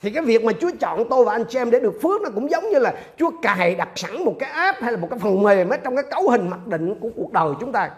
[0.02, 2.30] thì cái việc mà Chúa chọn tôi và anh chị em để được phước nó
[2.36, 5.20] cũng giống như là Chúa cài đặt sẵn một cái app hay là một cái
[5.20, 7.92] phần mềm ở trong cái cấu hình mặc định của cuộc đời chúng ta.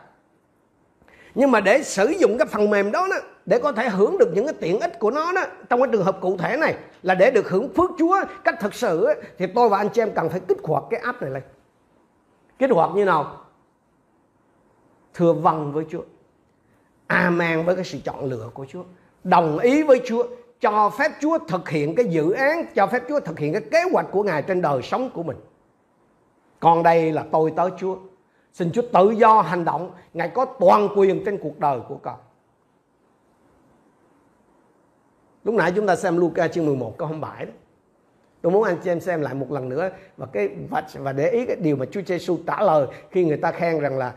[1.36, 4.32] Nhưng mà để sử dụng cái phần mềm đó, đó để có thể hưởng được
[4.34, 7.16] những cái tiện ích của nó đó trong cái trường hợp cụ thể này là
[7.16, 9.08] để được hưởng phước Chúa cách thực sự
[9.38, 11.44] thì tôi và anh chị em cần phải kích hoạt cái app này lên.
[12.60, 13.46] Kích hoạt như nào?
[15.14, 16.02] Thừa vâng với Chúa.
[17.08, 18.84] Amen với cái sự chọn lựa của Chúa.
[19.24, 20.24] Đồng ý với Chúa
[20.60, 23.84] cho phép Chúa thực hiện cái dự án cho phép Chúa thực hiện cái kế
[23.92, 25.38] hoạch của Ngài trên đời sống của mình.
[26.60, 27.98] Còn đây là tôi tới Chúa.
[28.54, 29.92] Xin Chúa tự do hành động.
[30.14, 32.16] Ngài có toàn quyền trên cuộc đời của con.
[35.44, 37.52] Lúc nãy chúng ta xem Luca chương 11 câu 27 đó.
[38.42, 41.30] Tôi muốn anh chị em xem lại một lần nữa và cái và, và để
[41.30, 44.14] ý cái điều mà Chúa Giêsu trả lời khi người ta khen rằng là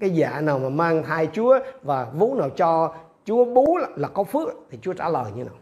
[0.00, 2.94] cái dạ nào mà mang thai Chúa và vú nào cho
[3.24, 5.54] Chúa bú là, là có phước thì Chúa trả lời như nào?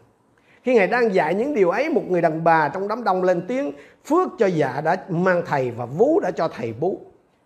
[0.63, 3.45] Khi Ngài đang dạy những điều ấy một người đàn bà trong đám đông lên
[3.47, 3.71] tiếng
[4.05, 6.99] phước cho dạ đã mang thầy và vú đã cho thầy bú.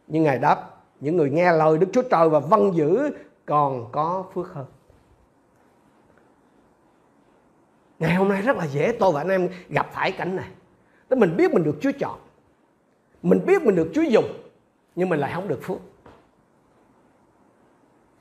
[0.08, 3.10] Nhưng Ngài đáp những người nghe lời Đức Chúa Trời và vâng giữ
[3.46, 4.66] còn có phước hơn.
[8.00, 10.48] Ngày hôm nay rất là dễ tôi và anh em gặp phải cảnh này.
[11.08, 12.20] Tức mình biết mình được Chúa chọn
[13.24, 14.26] mình biết mình được Chúa dùng
[14.96, 15.78] nhưng mình lại không được phước.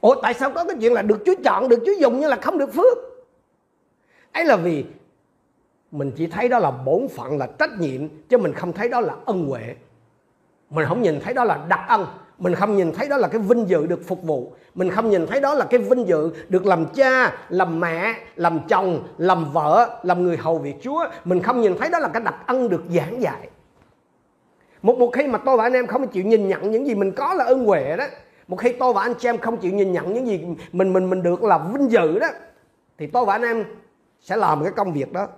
[0.00, 2.36] Ủa tại sao có cái chuyện là được Chúa chọn, được Chúa dùng nhưng là
[2.36, 2.98] không được phước?
[4.36, 4.84] Ấy là vì
[5.90, 9.00] mình chỉ thấy đó là bổn phận, là trách nhiệm, chứ mình không thấy đó
[9.00, 9.74] là ân huệ.
[10.70, 12.06] Mình không nhìn thấy đó là đặc ân.
[12.38, 14.52] Mình không nhìn thấy đó là cái vinh dự được phục vụ.
[14.74, 18.60] Mình không nhìn thấy đó là cái vinh dự được làm cha, làm mẹ, làm
[18.68, 21.06] chồng, làm vợ, làm người hầu việc chúa.
[21.24, 23.48] Mình không nhìn thấy đó là cái đặc ân được giảng dạy.
[24.82, 27.12] Một một khi mà tôi và anh em không chịu nhìn nhận những gì mình
[27.12, 28.04] có là ân huệ đó,
[28.48, 31.10] một khi tôi và anh chị em không chịu nhìn nhận những gì mình mình
[31.10, 32.28] mình được là vinh dự đó,
[32.98, 33.64] thì tôi và anh em
[34.26, 35.28] sẽ làm cái công việc đó.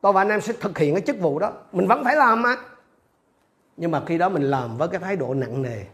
[0.00, 1.52] Tôi và anh em sẽ thực hiện cái chức vụ đó.
[1.72, 2.56] Mình vẫn phải làm mà.
[3.76, 5.84] Nhưng mà khi đó mình làm với cái thái độ nặng nề.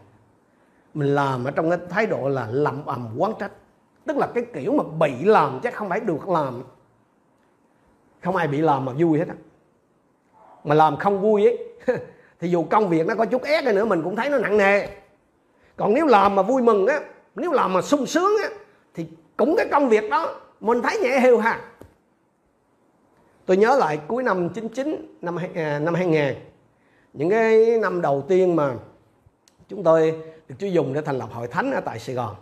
[0.93, 3.51] Mình làm ở trong cái thái độ là lầm ầm quán trách.
[4.05, 6.63] Tức là cái kiểu mà bị làm chứ không phải được làm.
[8.23, 9.35] Không ai bị làm mà vui hết á.
[10.63, 11.57] Mà làm không vui ấy,
[12.39, 14.87] thì dù công việc nó có chút ép nữa, mình cũng thấy nó nặng nề.
[15.75, 16.99] Còn nếu làm mà vui mừng á,
[17.35, 18.49] nếu làm mà sung sướng á,
[18.93, 21.61] thì cũng cái công việc đó, mình thấy nhẹ hiu hà
[23.47, 26.35] tôi nhớ lại cuối năm 99 năm à, năm 2000
[27.13, 28.75] những cái năm đầu tiên mà
[29.67, 30.11] chúng tôi
[30.47, 32.35] được Chúa dùng để thành lập hội thánh ở tại Sài Gòn.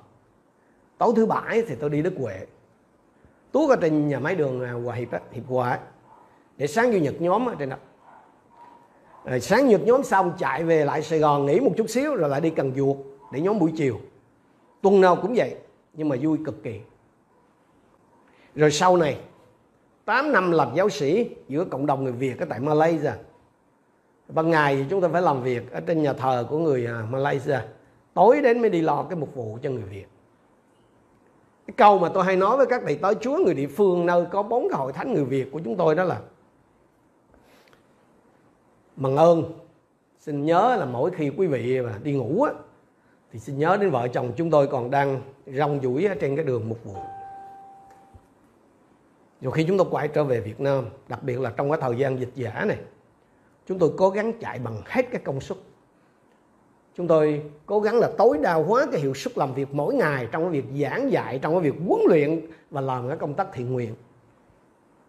[0.98, 2.46] Tối thứ bảy thì tôi đi Đức Huệ.
[3.52, 5.80] Tuốt ở trên nhà máy đường à, Hòa Hiệp á, Hiệp Hòa
[6.58, 7.78] để sáng chủ nhật nhóm ở trên đó.
[9.26, 12.30] Rồi sáng nhật nhóm xong chạy về lại Sài Gòn nghỉ một chút xíu rồi
[12.30, 12.98] lại đi Cần Duột
[13.32, 14.00] để nhóm buổi chiều.
[14.82, 15.56] Tuần nào cũng vậy
[15.94, 16.80] nhưng mà vui cực kỳ.
[18.56, 19.18] Rồi sau này
[20.06, 23.12] 8 năm làm giáo sĩ giữa cộng đồng người Việt ở tại Malaysia.
[24.28, 27.04] Ban ngày thì chúng ta phải làm việc ở trên nhà thờ của người à,
[27.12, 27.60] Malaysia.
[28.14, 30.06] Tối đến mới đi lo cái mục vụ cho người Việt.
[31.68, 34.26] Cái câu mà tôi hay nói với các thầy tới Chúa người địa phương nơi
[34.32, 36.20] có bốn cái hội thánh người Việt của chúng tôi đó là
[38.96, 39.44] Mừng ơn
[40.20, 42.52] xin nhớ là mỗi khi quý vị mà đi ngủ á,
[43.32, 46.70] thì xin nhớ đến vợ chồng chúng tôi còn đang rong ruổi trên cái đường
[46.70, 46.96] mục vụ
[49.46, 51.98] rồi khi chúng tôi quay trở về Việt Nam, đặc biệt là trong cái thời
[51.98, 52.78] gian dịch giả này,
[53.68, 55.58] chúng tôi cố gắng chạy bằng hết cái công suất.
[56.96, 60.28] Chúng tôi cố gắng là tối đa hóa cái hiệu suất làm việc mỗi ngày
[60.32, 63.48] trong cái việc giảng dạy, trong cái việc huấn luyện và làm cái công tác
[63.54, 63.96] thiện nguyện.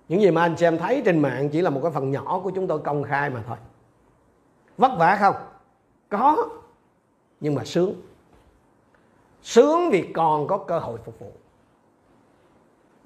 [0.08, 2.40] Những gì mà anh chị em thấy trên mạng chỉ là một cái phần nhỏ
[2.44, 3.56] của chúng tôi công khai mà thôi.
[4.78, 5.34] Vất vả không?
[6.08, 6.48] Có,
[7.40, 7.94] nhưng mà sướng.
[9.42, 11.32] Sướng vì còn có cơ hội phục vụ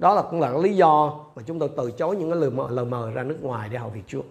[0.00, 2.66] đó là cũng là lý do mà chúng tôi từ chối những cái lời mời,
[2.70, 4.22] lời mời ra nước ngoài để học việc Chúa.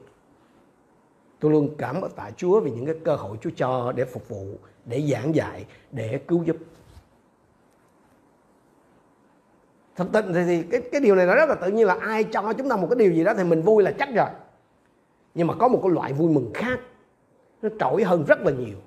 [1.40, 4.30] Tôi luôn cảm ơn tạ Chúa vì những cái cơ hội Chúa cho để phục
[4.30, 4.46] vụ
[4.86, 6.58] để giảng dạy để cứu giúp.
[9.96, 12.54] Thật tình thì cái cái điều này nó rất là tự nhiên là ai cho
[12.54, 14.30] chúng ta một cái điều gì đó thì mình vui là chắc rồi.
[15.34, 16.80] Nhưng mà có một cái loại vui mừng khác
[17.62, 18.78] nó trội hơn rất là nhiều.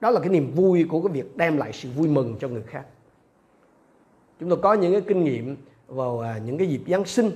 [0.00, 2.62] Đó là cái niềm vui của cái việc đem lại sự vui mừng cho người
[2.62, 2.84] khác.
[4.40, 7.30] Chúng tôi có những cái kinh nghiệm vào à, những cái dịp Giáng sinh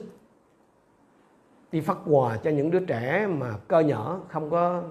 [1.73, 4.83] đi phát quà cho những đứa trẻ mà cơ nhỏ không có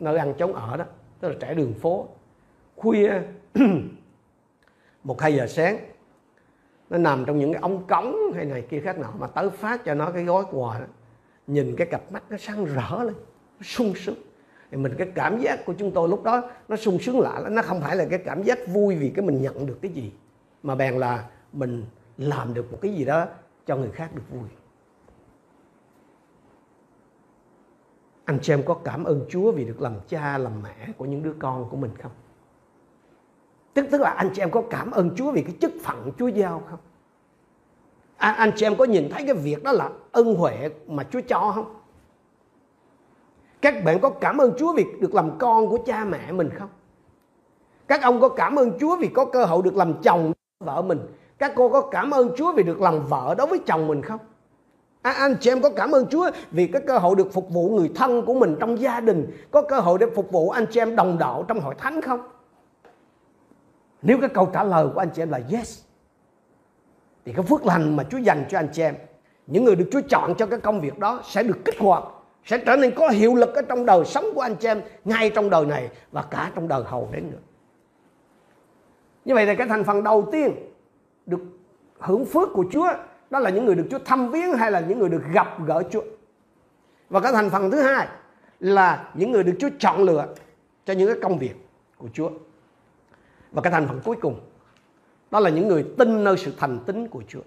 [0.00, 0.84] nơi ăn chống ở đó
[1.20, 2.08] tức là trẻ đường phố.
[2.76, 3.12] Khuya
[5.04, 5.78] một hai giờ sáng
[6.90, 9.84] nó nằm trong những cái ống cống hay này kia khác nào mà tới phát
[9.84, 10.86] cho nó cái gói quà đó.
[11.46, 13.14] Nhìn cái cặp mắt nó sáng rỡ lên
[13.58, 14.14] nó sung sướng.
[14.70, 17.54] Thì mình cái cảm giác của chúng tôi lúc đó nó sung sướng lạ lắm.
[17.54, 20.12] Nó không phải là cái cảm giác vui vì cái mình nhận được cái gì
[20.62, 21.84] mà bèn là mình
[22.22, 23.26] làm được một cái gì đó
[23.66, 24.48] cho người khác được vui.
[28.24, 31.22] Anh chị em có cảm ơn Chúa vì được làm cha làm mẹ của những
[31.22, 32.12] đứa con của mình không?
[33.74, 36.28] Tức tức là anh chị em có cảm ơn Chúa vì cái chức phận Chúa
[36.28, 36.78] giao không?
[38.16, 41.20] À, anh chị em có nhìn thấy cái việc đó là ân huệ mà Chúa
[41.28, 41.74] cho không?
[43.60, 46.68] Các bạn có cảm ơn Chúa vì được làm con của cha mẹ mình không?
[47.86, 50.98] Các ông có cảm ơn Chúa vì có cơ hội được làm chồng vợ mình
[51.42, 54.20] các cô có cảm ơn Chúa vì được làm vợ đối với chồng mình không
[55.02, 57.68] À, anh chị em có cảm ơn Chúa vì cái cơ hội được phục vụ
[57.68, 60.80] người thân của mình trong gia đình, có cơ hội để phục vụ anh chị
[60.80, 62.20] em đồng đạo trong hội thánh không?
[64.02, 65.82] Nếu cái câu trả lời của anh chị em là yes,
[67.24, 68.94] thì cái phước lành mà Chúa dành cho anh chị em,
[69.46, 72.04] những người được Chúa chọn cho cái công việc đó sẽ được kích hoạt,
[72.44, 75.30] sẽ trở nên có hiệu lực ở trong đời sống của anh chị em ngay
[75.30, 77.42] trong đời này và cả trong đời hầu đến nữa.
[79.24, 80.71] Như vậy là cái thành phần đầu tiên
[81.26, 81.40] được
[81.98, 82.88] hưởng phước của Chúa,
[83.30, 85.82] đó là những người được Chúa thăm viếng hay là những người được gặp gỡ
[85.90, 86.02] Chúa.
[87.10, 88.08] Và cái thành phần thứ hai
[88.60, 90.34] là những người được Chúa chọn lựa
[90.84, 91.54] cho những cái công việc
[91.98, 92.30] của Chúa.
[93.52, 94.40] Và cái thành phần cuối cùng,
[95.30, 97.40] đó là những người tin nơi sự thành tín của Chúa.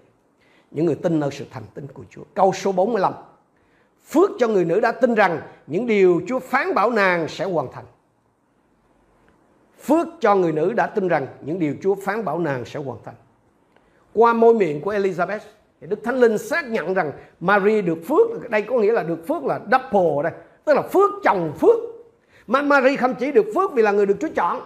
[0.70, 2.22] Những người tin nơi sự thành tín của Chúa.
[2.34, 3.12] Câu số 45.
[4.08, 7.72] Phước cho người nữ đã tin rằng những điều Chúa phán bảo nàng sẽ hoàn
[7.72, 7.84] thành.
[9.80, 12.98] Phước cho người nữ đã tin rằng những điều Chúa phán bảo nàng sẽ hoàn
[13.04, 13.14] thành.
[14.16, 15.38] Qua môi miệng của Elizabeth,
[15.80, 19.44] Đức Thánh Linh xác nhận rằng Mary được phước, đây có nghĩa là được phước
[19.44, 20.32] là double đây,
[20.64, 21.76] tức là phước chồng phước.
[22.46, 24.60] Mà Mary không chỉ được phước vì là người được Chúa chọn,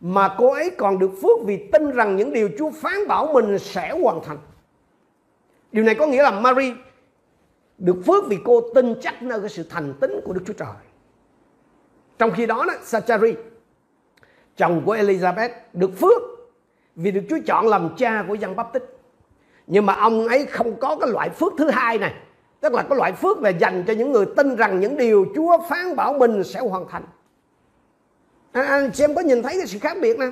[0.00, 3.58] mà cô ấy còn được phước vì tin rằng những điều Chúa phán bảo mình
[3.58, 4.38] sẽ hoàn thành.
[5.72, 6.72] Điều này có nghĩa là Mary
[7.78, 10.74] được phước vì cô tin chắc nơi cái sự thành tín của Đức Chúa Trời.
[12.18, 13.34] Trong khi đó, đó Sachari,
[14.56, 16.31] chồng của Elizabeth, được phước
[16.96, 18.98] vì được Chúa chọn làm cha của dân bắp tích
[19.66, 22.14] nhưng mà ông ấy không có cái loại phước thứ hai này.
[22.60, 25.58] Tức là cái loại phước về dành cho những người tin rằng những điều Chúa
[25.68, 27.04] phán bảo mình sẽ hoàn thành.
[28.52, 30.26] Anh, anh xem có nhìn thấy cái sự khác biệt nè.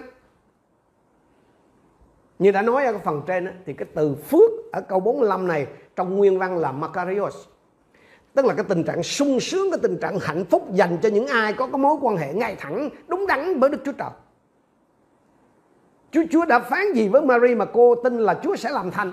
[2.38, 5.48] Như đã nói ở cái phần trên đó, thì cái từ phước ở câu 45
[5.48, 7.36] này trong nguyên văn là Makarios.
[8.34, 11.26] Tức là cái tình trạng sung sướng cái tình trạng hạnh phúc dành cho những
[11.26, 14.10] ai có cái mối quan hệ ngay thẳng đúng đắn với Đức Chúa Trời.
[16.10, 19.12] Chúa Chúa đã phán gì với Mary mà cô tin là Chúa sẽ làm thành?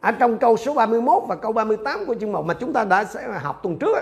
[0.00, 3.04] Ở trong câu số 31 và câu 38 của chương 1 mà chúng ta đã
[3.04, 3.98] sẽ học tuần trước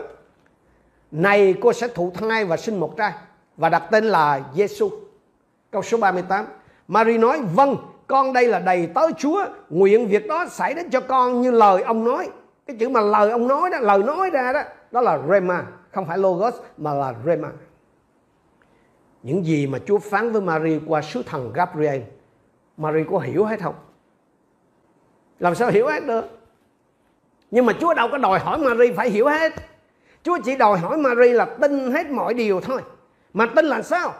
[1.10, 3.12] này, cô sẽ thụ thai và sinh một trai,
[3.56, 4.90] và đặt tên là Giêsu
[5.70, 6.46] câu số 38
[6.88, 9.46] Mary nói vâng con đây là đầy tớ Chúa.
[9.68, 12.30] Nguyện việc đó xảy đến cho con như lời ông nói.
[12.66, 16.06] Cái chữ mà lời ông nói đó, lời nói ra đó đó là Rema, không
[16.06, 17.48] phải Logos, mà là Rema
[19.22, 22.02] những gì mà Chúa phán với Mary qua sứ thần Gabriel,
[22.76, 23.74] Mary có hiểu hết không?
[25.38, 26.24] Làm sao hiểu hết được?
[27.50, 29.52] Nhưng mà Chúa đâu có đòi hỏi Mary phải hiểu hết.
[30.22, 32.82] Chúa chỉ đòi hỏi Mary là tin hết mọi điều thôi.
[33.32, 34.14] Mà tin là sao?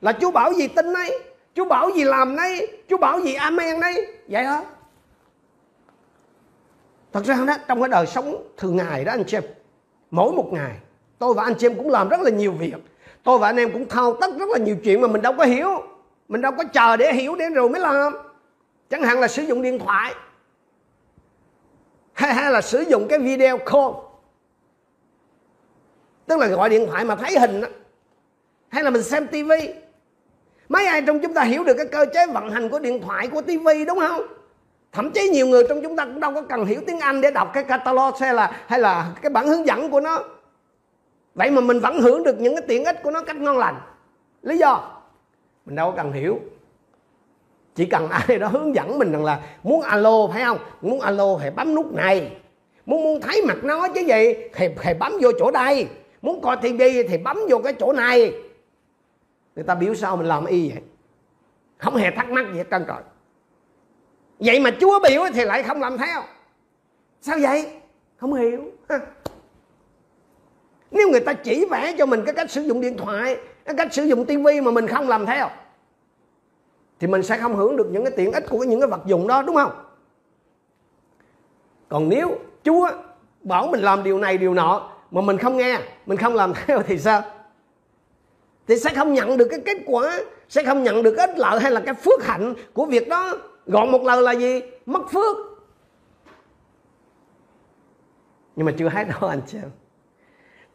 [0.00, 1.22] Là Chúa bảo gì tin ấy
[1.54, 4.62] Chúa bảo gì làm đấy Chúa bảo gì amen đấy vậy thôi
[7.12, 9.38] thật ra đó, trong cái đời sống thường ngày đó anh chị
[10.10, 10.76] mỗi một ngày,
[11.18, 12.74] tôi và anh chị em cũng làm rất là nhiều việc
[13.28, 15.44] tôi và anh em cũng thao tất rất là nhiều chuyện mà mình đâu có
[15.44, 15.82] hiểu.
[16.28, 18.12] Mình đâu có chờ để hiểu đến rồi mới làm.
[18.90, 20.14] Chẳng hạn là sử dụng điện thoại.
[22.12, 23.88] Hay, hay là sử dụng cái video call.
[26.26, 27.68] Tức là gọi điện thoại mà thấy hình đó.
[28.68, 29.74] hay là mình xem tivi
[30.68, 33.28] mấy ai trong chúng ta hiểu được cái cơ chế vận hành của điện thoại
[33.28, 34.26] của tivi đúng không?
[34.92, 37.30] Thậm chí nhiều người trong chúng ta cũng đâu có cần hiểu tiếng anh để
[37.30, 40.24] đọc cái catalog hay là hay là cái bản hướng dẫn của nó
[41.38, 43.80] vậy mà mình vẫn hưởng được những cái tiện ích của nó cách ngon lành.
[44.42, 45.00] Lý do?
[45.66, 46.38] Mình đâu có cần hiểu.
[47.74, 50.58] Chỉ cần ai đó hướng dẫn mình rằng là muốn alo phải không?
[50.80, 52.36] Muốn alo thì bấm nút này.
[52.86, 54.34] Muốn muốn thấy mặt nó chứ gì?
[54.54, 55.88] Thì, thì bấm vô chỗ đây.
[56.22, 58.32] Muốn coi tivi thì bấm vô cái chỗ này.
[59.56, 60.82] Người ta biểu sao mình làm y vậy?
[61.78, 63.02] Không hề thắc mắc gì hết trơn trời.
[64.38, 66.22] Vậy mà chúa biểu thì lại không làm theo.
[67.20, 67.66] Sao vậy?
[68.16, 68.64] Không hiểu
[70.90, 73.94] nếu người ta chỉ vẽ cho mình cái cách sử dụng điện thoại, cái cách
[73.94, 75.48] sử dụng tivi mà mình không làm theo,
[77.00, 79.26] thì mình sẽ không hưởng được những cái tiện ích của những cái vật dụng
[79.26, 79.72] đó, đúng không?
[81.88, 82.90] Còn nếu chúa
[83.40, 86.82] bảo mình làm điều này, điều nọ mà mình không nghe, mình không làm theo
[86.82, 87.22] thì sao?
[88.66, 91.70] Thì sẽ không nhận được cái kết quả, sẽ không nhận được ích lợi hay
[91.70, 93.34] là cái phước hạnh của việc đó.
[93.66, 94.60] Gọn một lời là gì?
[94.86, 95.36] Mất phước.
[98.56, 99.58] Nhưng mà chưa hết đâu, anh chị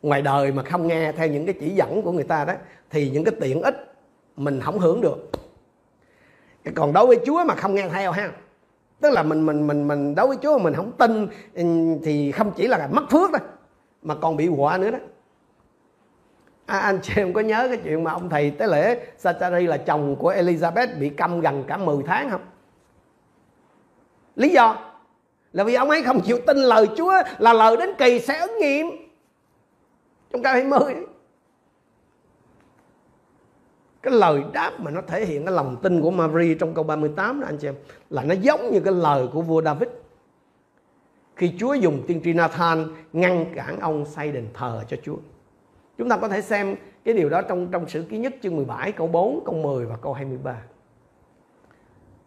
[0.03, 2.53] ngoài đời mà không nghe theo những cái chỉ dẫn của người ta đó
[2.89, 3.93] thì những cái tiện ích
[4.37, 5.29] mình không hưởng được.
[6.75, 8.31] Còn đối với Chúa mà không nghe theo ha.
[8.99, 11.63] Tức là mình mình mình mình đối với Chúa mà mình không tin ừ,
[12.03, 13.39] thì không chỉ là mất phước đó
[14.01, 14.97] mà còn bị họa nữa đó.
[16.65, 19.77] À, anh chị em có nhớ cái chuyện mà ông thầy tế lễ Sachari là
[19.77, 22.41] chồng của Elizabeth bị câm gần cả 10 tháng không?
[24.35, 24.77] Lý do
[25.53, 28.57] là vì ông ấy không chịu tin lời Chúa là lời đến kỳ sẽ ứng
[28.59, 29.02] nghiệm
[30.33, 30.95] trong câu 20
[34.01, 37.39] cái lời đáp mà nó thể hiện cái lòng tin của Marie trong câu 38
[37.39, 37.75] đó anh chị em
[38.09, 39.89] là nó giống như cái lời của vua David
[41.35, 45.15] khi Chúa dùng tiên tri Nathan ngăn cản ông xây đền thờ cho Chúa.
[45.97, 48.91] Chúng ta có thể xem cái điều đó trong trong sử ký nhất chương 17
[48.91, 50.61] câu 4, câu 10 và câu 23.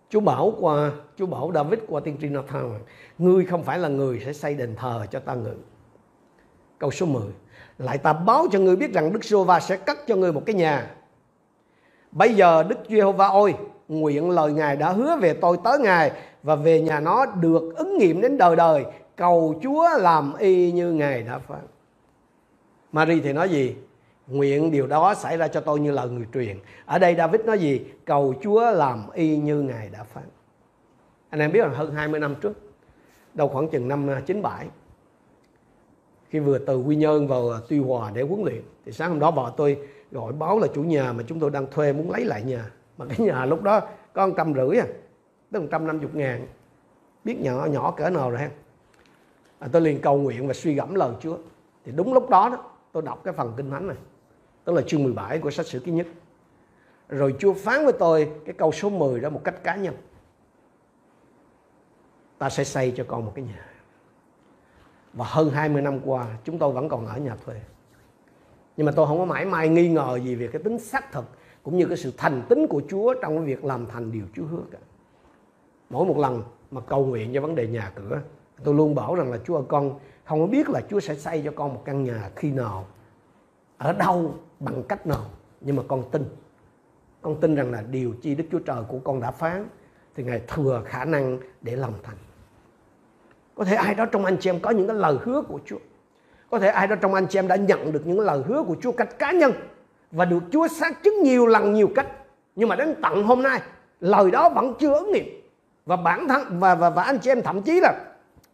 [0.09, 2.79] Chúa bảo qua Chúa bảo David qua tiên tri Nathan
[3.19, 5.55] ngươi không phải là người sẽ xây đền thờ cho ta ngự.
[6.79, 7.23] Câu số 10
[7.79, 10.55] lại ta báo cho ngươi biết rằng Đức Giê-hô-va sẽ cất cho ngươi một cái
[10.55, 10.91] nhà.
[12.13, 13.55] Bây giờ Đức Giê-hô-va ôi,
[13.89, 16.13] nguyện lời Ngài đã hứa về tôi tới Ngài
[16.43, 18.85] và về nhà nó được ứng nghiệm đến đời đời.
[19.17, 21.61] Cầu Chúa làm y như Ngài đã phán.
[22.93, 23.77] Mary thì nói gì?
[24.27, 26.59] Nguyện điều đó xảy ra cho tôi như lời người truyền.
[26.87, 27.85] Ở đây David nói gì?
[28.05, 30.25] Cầu Chúa làm y như Ngài đã phán.
[31.31, 32.53] Anh em biết là hơn 20 năm trước,
[33.35, 34.67] đâu khoảng chừng năm 97,
[36.37, 39.19] khi vừa từ Quy Nhơn vào à, Tuy Hòa để huấn luyện, thì sáng hôm
[39.21, 39.79] đó vợ tôi
[40.13, 42.71] gọi báo là chủ nhà mà chúng tôi đang thuê muốn lấy lại nhà.
[42.99, 43.81] Mà cái nhà lúc đó
[44.13, 44.87] có một trăm rưỡi à,
[45.53, 46.47] tới một trăm năm chục ngàn.
[47.25, 48.51] Biết nhỏ nhỏ cỡ nào rồi ha.
[49.59, 51.37] À, tôi liền cầu nguyện và suy gẫm lời Chúa.
[51.85, 53.97] Thì đúng lúc đó đó, tôi đọc cái phần kinh thánh này
[54.65, 56.07] tức là chương 17 của sách sử ký nhất
[57.09, 59.95] rồi Chúa phán với tôi cái câu số 10 đó một cách cá nhân
[62.39, 63.76] ta sẽ xây cho con một cái nhà
[65.17, 67.61] và hơn 20 năm qua, chúng tôi vẫn còn ở nhà thuê.
[68.77, 71.25] Nhưng mà tôi không có mãi mai nghi ngờ gì về cái tính xác thực,
[71.63, 74.45] cũng như cái sự thành tính của Chúa trong cái việc làm thành điều Chúa
[74.45, 74.79] hứa cả.
[75.91, 78.21] Mỗi một lần mà cầu nguyện cho vấn đề nhà cửa,
[78.65, 81.43] tôi luôn bảo rằng là, Chúa ơi, con không có biết là Chúa sẽ xây
[81.45, 82.87] cho con một căn nhà khi nào,
[83.79, 85.25] ở đâu, bằng cách nào.
[85.61, 86.25] Nhưng mà con tin.
[87.23, 89.69] Con tin rằng là điều chi Đức Chúa Trời của con đã phán,
[90.15, 92.17] thì Ngài thừa khả năng để làm thành
[93.57, 95.79] có thể ai đó trong anh chị em có những cái lời hứa của Chúa.
[96.51, 98.77] Có thể ai đó trong anh chị em đã nhận được những lời hứa của
[98.83, 99.53] Chúa cách cá nhân
[100.11, 102.07] và được Chúa xác chứng nhiều lần, nhiều cách.
[102.57, 103.61] Nhưng mà đến tận hôm nay,
[104.01, 105.25] lời đó vẫn chưa ứng nghiệm.
[105.87, 107.93] Và bản thân, và và và anh chị em thậm chí là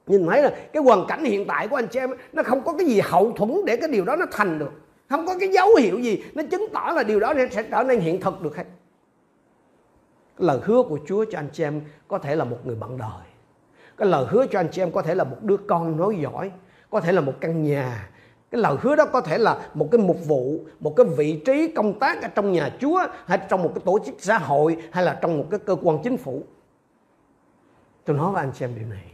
[0.07, 2.73] nhìn thấy là cái hoàn cảnh hiện tại của anh chị em nó không có
[2.79, 4.71] cái gì hậu thuẫn để cái điều đó nó thành được.
[5.09, 8.01] Không có cái dấu hiệu gì nó chứng tỏ là điều đó sẽ trở nên
[8.01, 8.65] hiện thực được hết.
[10.39, 13.32] Lời hứa của Chúa cho anh chị em có thể là một người bạn đời
[14.03, 16.51] cái lời hứa cho anh chị em có thể là một đứa con nói giỏi
[16.91, 18.11] có thể là một căn nhà
[18.51, 21.73] cái lời hứa đó có thể là một cái mục vụ một cái vị trí
[21.77, 25.05] công tác ở trong nhà Chúa hay trong một cái tổ chức xã hội hay
[25.05, 26.43] là trong một cái cơ quan chính phủ
[28.05, 29.13] tôi nói với anh chị em điều này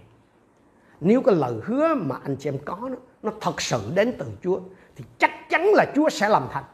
[1.00, 4.26] nếu cái lời hứa mà anh chị em có nó, nó thật sự đến từ
[4.42, 4.60] Chúa
[4.96, 6.64] thì chắc chắn là Chúa sẽ làm thành.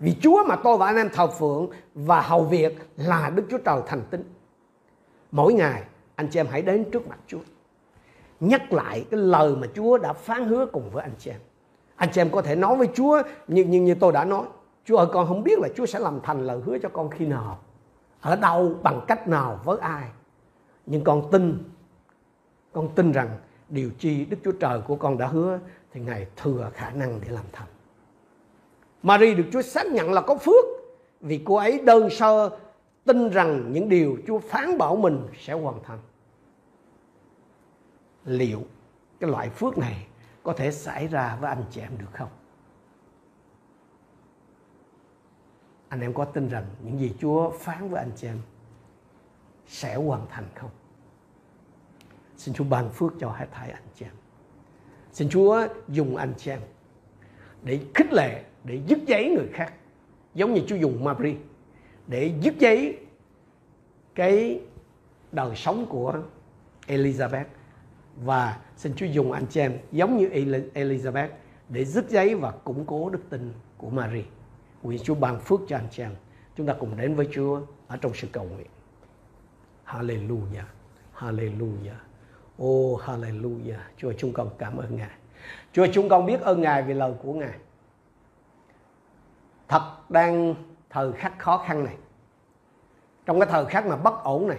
[0.00, 3.58] Vì Chúa mà tôi và anh em thờ phượng và hầu việc là Đức Chúa
[3.58, 4.34] Trời thành tín.
[5.32, 5.82] Mỗi ngày
[6.16, 7.38] anh chị em hãy đến trước mặt Chúa.
[8.40, 11.40] Nhắc lại cái lời mà Chúa đã phán hứa cùng với anh chị em.
[11.96, 14.46] Anh chị em có thể nói với Chúa như, như, như tôi đã nói.
[14.84, 17.26] Chúa ơi con không biết là Chúa sẽ làm thành lời hứa cho con khi
[17.26, 17.58] nào.
[18.20, 20.08] Ở đâu, bằng cách nào, với ai.
[20.86, 21.58] Nhưng con tin,
[22.72, 23.28] con tin rằng
[23.68, 25.58] điều chi Đức Chúa Trời của con đã hứa
[25.92, 27.68] thì Ngài thừa khả năng để làm thành.
[29.02, 30.64] Marie được Chúa xác nhận là có phước
[31.20, 32.50] vì cô ấy đơn sơ
[33.04, 35.98] tin rằng những điều Chúa phán bảo mình sẽ hoàn thành.
[38.24, 38.62] Liệu
[39.20, 40.06] cái loại phước này
[40.42, 42.28] có thể xảy ra với anh chị em được không?
[45.88, 48.38] Anh em có tin rằng những gì Chúa phán với anh chị em
[49.66, 50.70] sẽ hoàn thành không?
[52.36, 54.14] Xin Chúa ban phước cho hai thai anh chị em.
[55.12, 56.60] Xin Chúa dùng anh chị em
[57.62, 59.74] để khích lệ, để dứt giấy người khác.
[60.34, 61.36] Giống như Chúa dùng Marie
[62.06, 62.98] để dứt giấy
[64.14, 64.60] cái
[65.32, 66.14] đời sống của
[66.86, 67.44] Elizabeth
[68.16, 70.28] và xin Chúa dùng anh chị em giống như
[70.74, 71.28] Elizabeth
[71.68, 74.24] để dứt giấy và củng cố đức tin của Marie.
[74.82, 76.14] Nguyện Chúa ban phước cho anh chị em.
[76.56, 78.66] Chúng ta cùng đến với Chúa ở trong sự cầu nguyện.
[79.86, 80.64] Hallelujah.
[81.18, 81.98] Hallelujah.
[82.62, 83.78] Oh hallelujah.
[83.96, 85.10] Chúa chúng con cảm ơn Ngài.
[85.72, 87.58] Chúa chúng con biết ơn Ngài vì lời của Ngài.
[89.68, 90.54] Thật đang
[90.94, 91.96] thời khắc khó khăn này.
[93.26, 94.58] Trong cái thời khắc mà bất ổn này.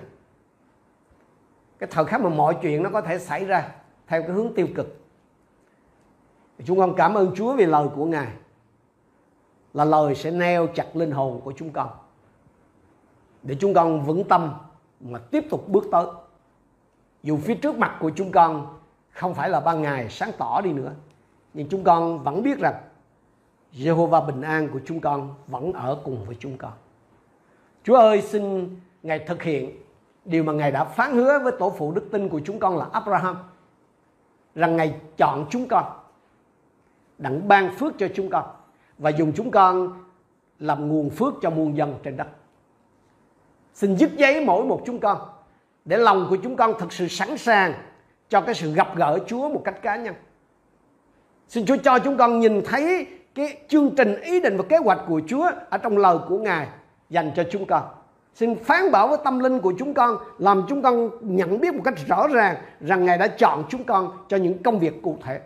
[1.80, 3.72] Cái thời khắc mà mọi chuyện nó có thể xảy ra
[4.08, 4.98] theo cái hướng tiêu cực.
[6.66, 8.28] Chúng con cảm ơn Chúa vì lời của Ngài.
[9.74, 11.90] Là lời sẽ neo chặt linh hồn của chúng con.
[13.44, 14.54] Để chúng con vững tâm
[15.00, 16.06] mà tiếp tục bước tới
[17.24, 18.80] dù phía trước mặt của chúng con
[19.10, 20.94] không phải là ban ngày sáng tỏ đi nữa,
[21.54, 22.82] nhưng chúng con vẫn biết rằng
[23.76, 26.72] Jehovah bình an của chúng con vẫn ở cùng với chúng con.
[27.84, 28.70] Chúa ơi, xin
[29.04, 29.82] Ngài thực hiện
[30.26, 32.88] điều mà Ngài đã phán hứa với tổ phụ đức tin của chúng con là
[32.92, 33.38] Abraham,
[34.56, 35.86] rằng Ngài chọn chúng con,
[37.18, 38.46] đặng ban phước cho chúng con
[38.98, 40.04] và dùng chúng con
[40.60, 42.28] làm nguồn phước cho muôn dân trên đất.
[43.74, 45.18] Xin giúp giấy mỗi một chúng con
[45.86, 47.74] để lòng của chúng con thật sự sẵn sàng
[48.30, 50.16] cho cái sự gặp gỡ Chúa một cách cá nhân.
[51.48, 55.00] Xin Chúa cho chúng con nhìn thấy cái chương trình ý định và kế hoạch
[55.08, 56.68] của Chúa ở trong lời của Ngài
[57.10, 57.84] dành cho chúng con.
[58.34, 61.82] Xin phán bảo với tâm linh của chúng con làm chúng con nhận biết một
[61.84, 65.42] cách rõ ràng rằng Ngài đã chọn chúng con cho những công việc cụ thể.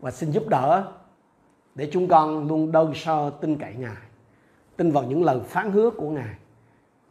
[0.00, 0.92] Và xin giúp đỡ
[1.74, 4.02] để chúng con luôn đơn sơ tin cậy Ngài,
[4.76, 6.34] tin vào những lời phán hứa của Ngài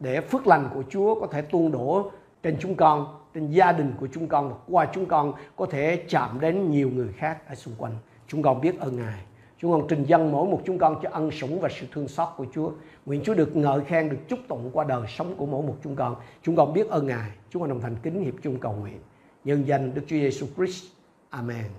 [0.00, 2.10] để phước lành của Chúa có thể tuôn đổ
[2.42, 6.04] trên chúng con, trên gia đình của chúng con và qua chúng con có thể
[6.08, 7.92] chạm đến nhiều người khác ở xung quanh.
[8.32, 9.20] Chúng con biết ơn Ngài.
[9.58, 12.28] Chúng con trình dân mỗi một chúng con cho ân sủng và sự thương xót
[12.36, 12.72] của Chúa.
[13.06, 15.96] Nguyện Chúa được ngợi khen, được chúc tụng qua đời sống của mỗi một chúng
[15.96, 16.16] con.
[16.42, 17.30] Chúng con biết ơn Ngài.
[17.50, 18.98] Chúng con đồng thành kính hiệp chung cầu nguyện.
[19.44, 20.84] Nhân danh Đức Chúa Giêsu Christ.
[21.30, 21.72] Amen.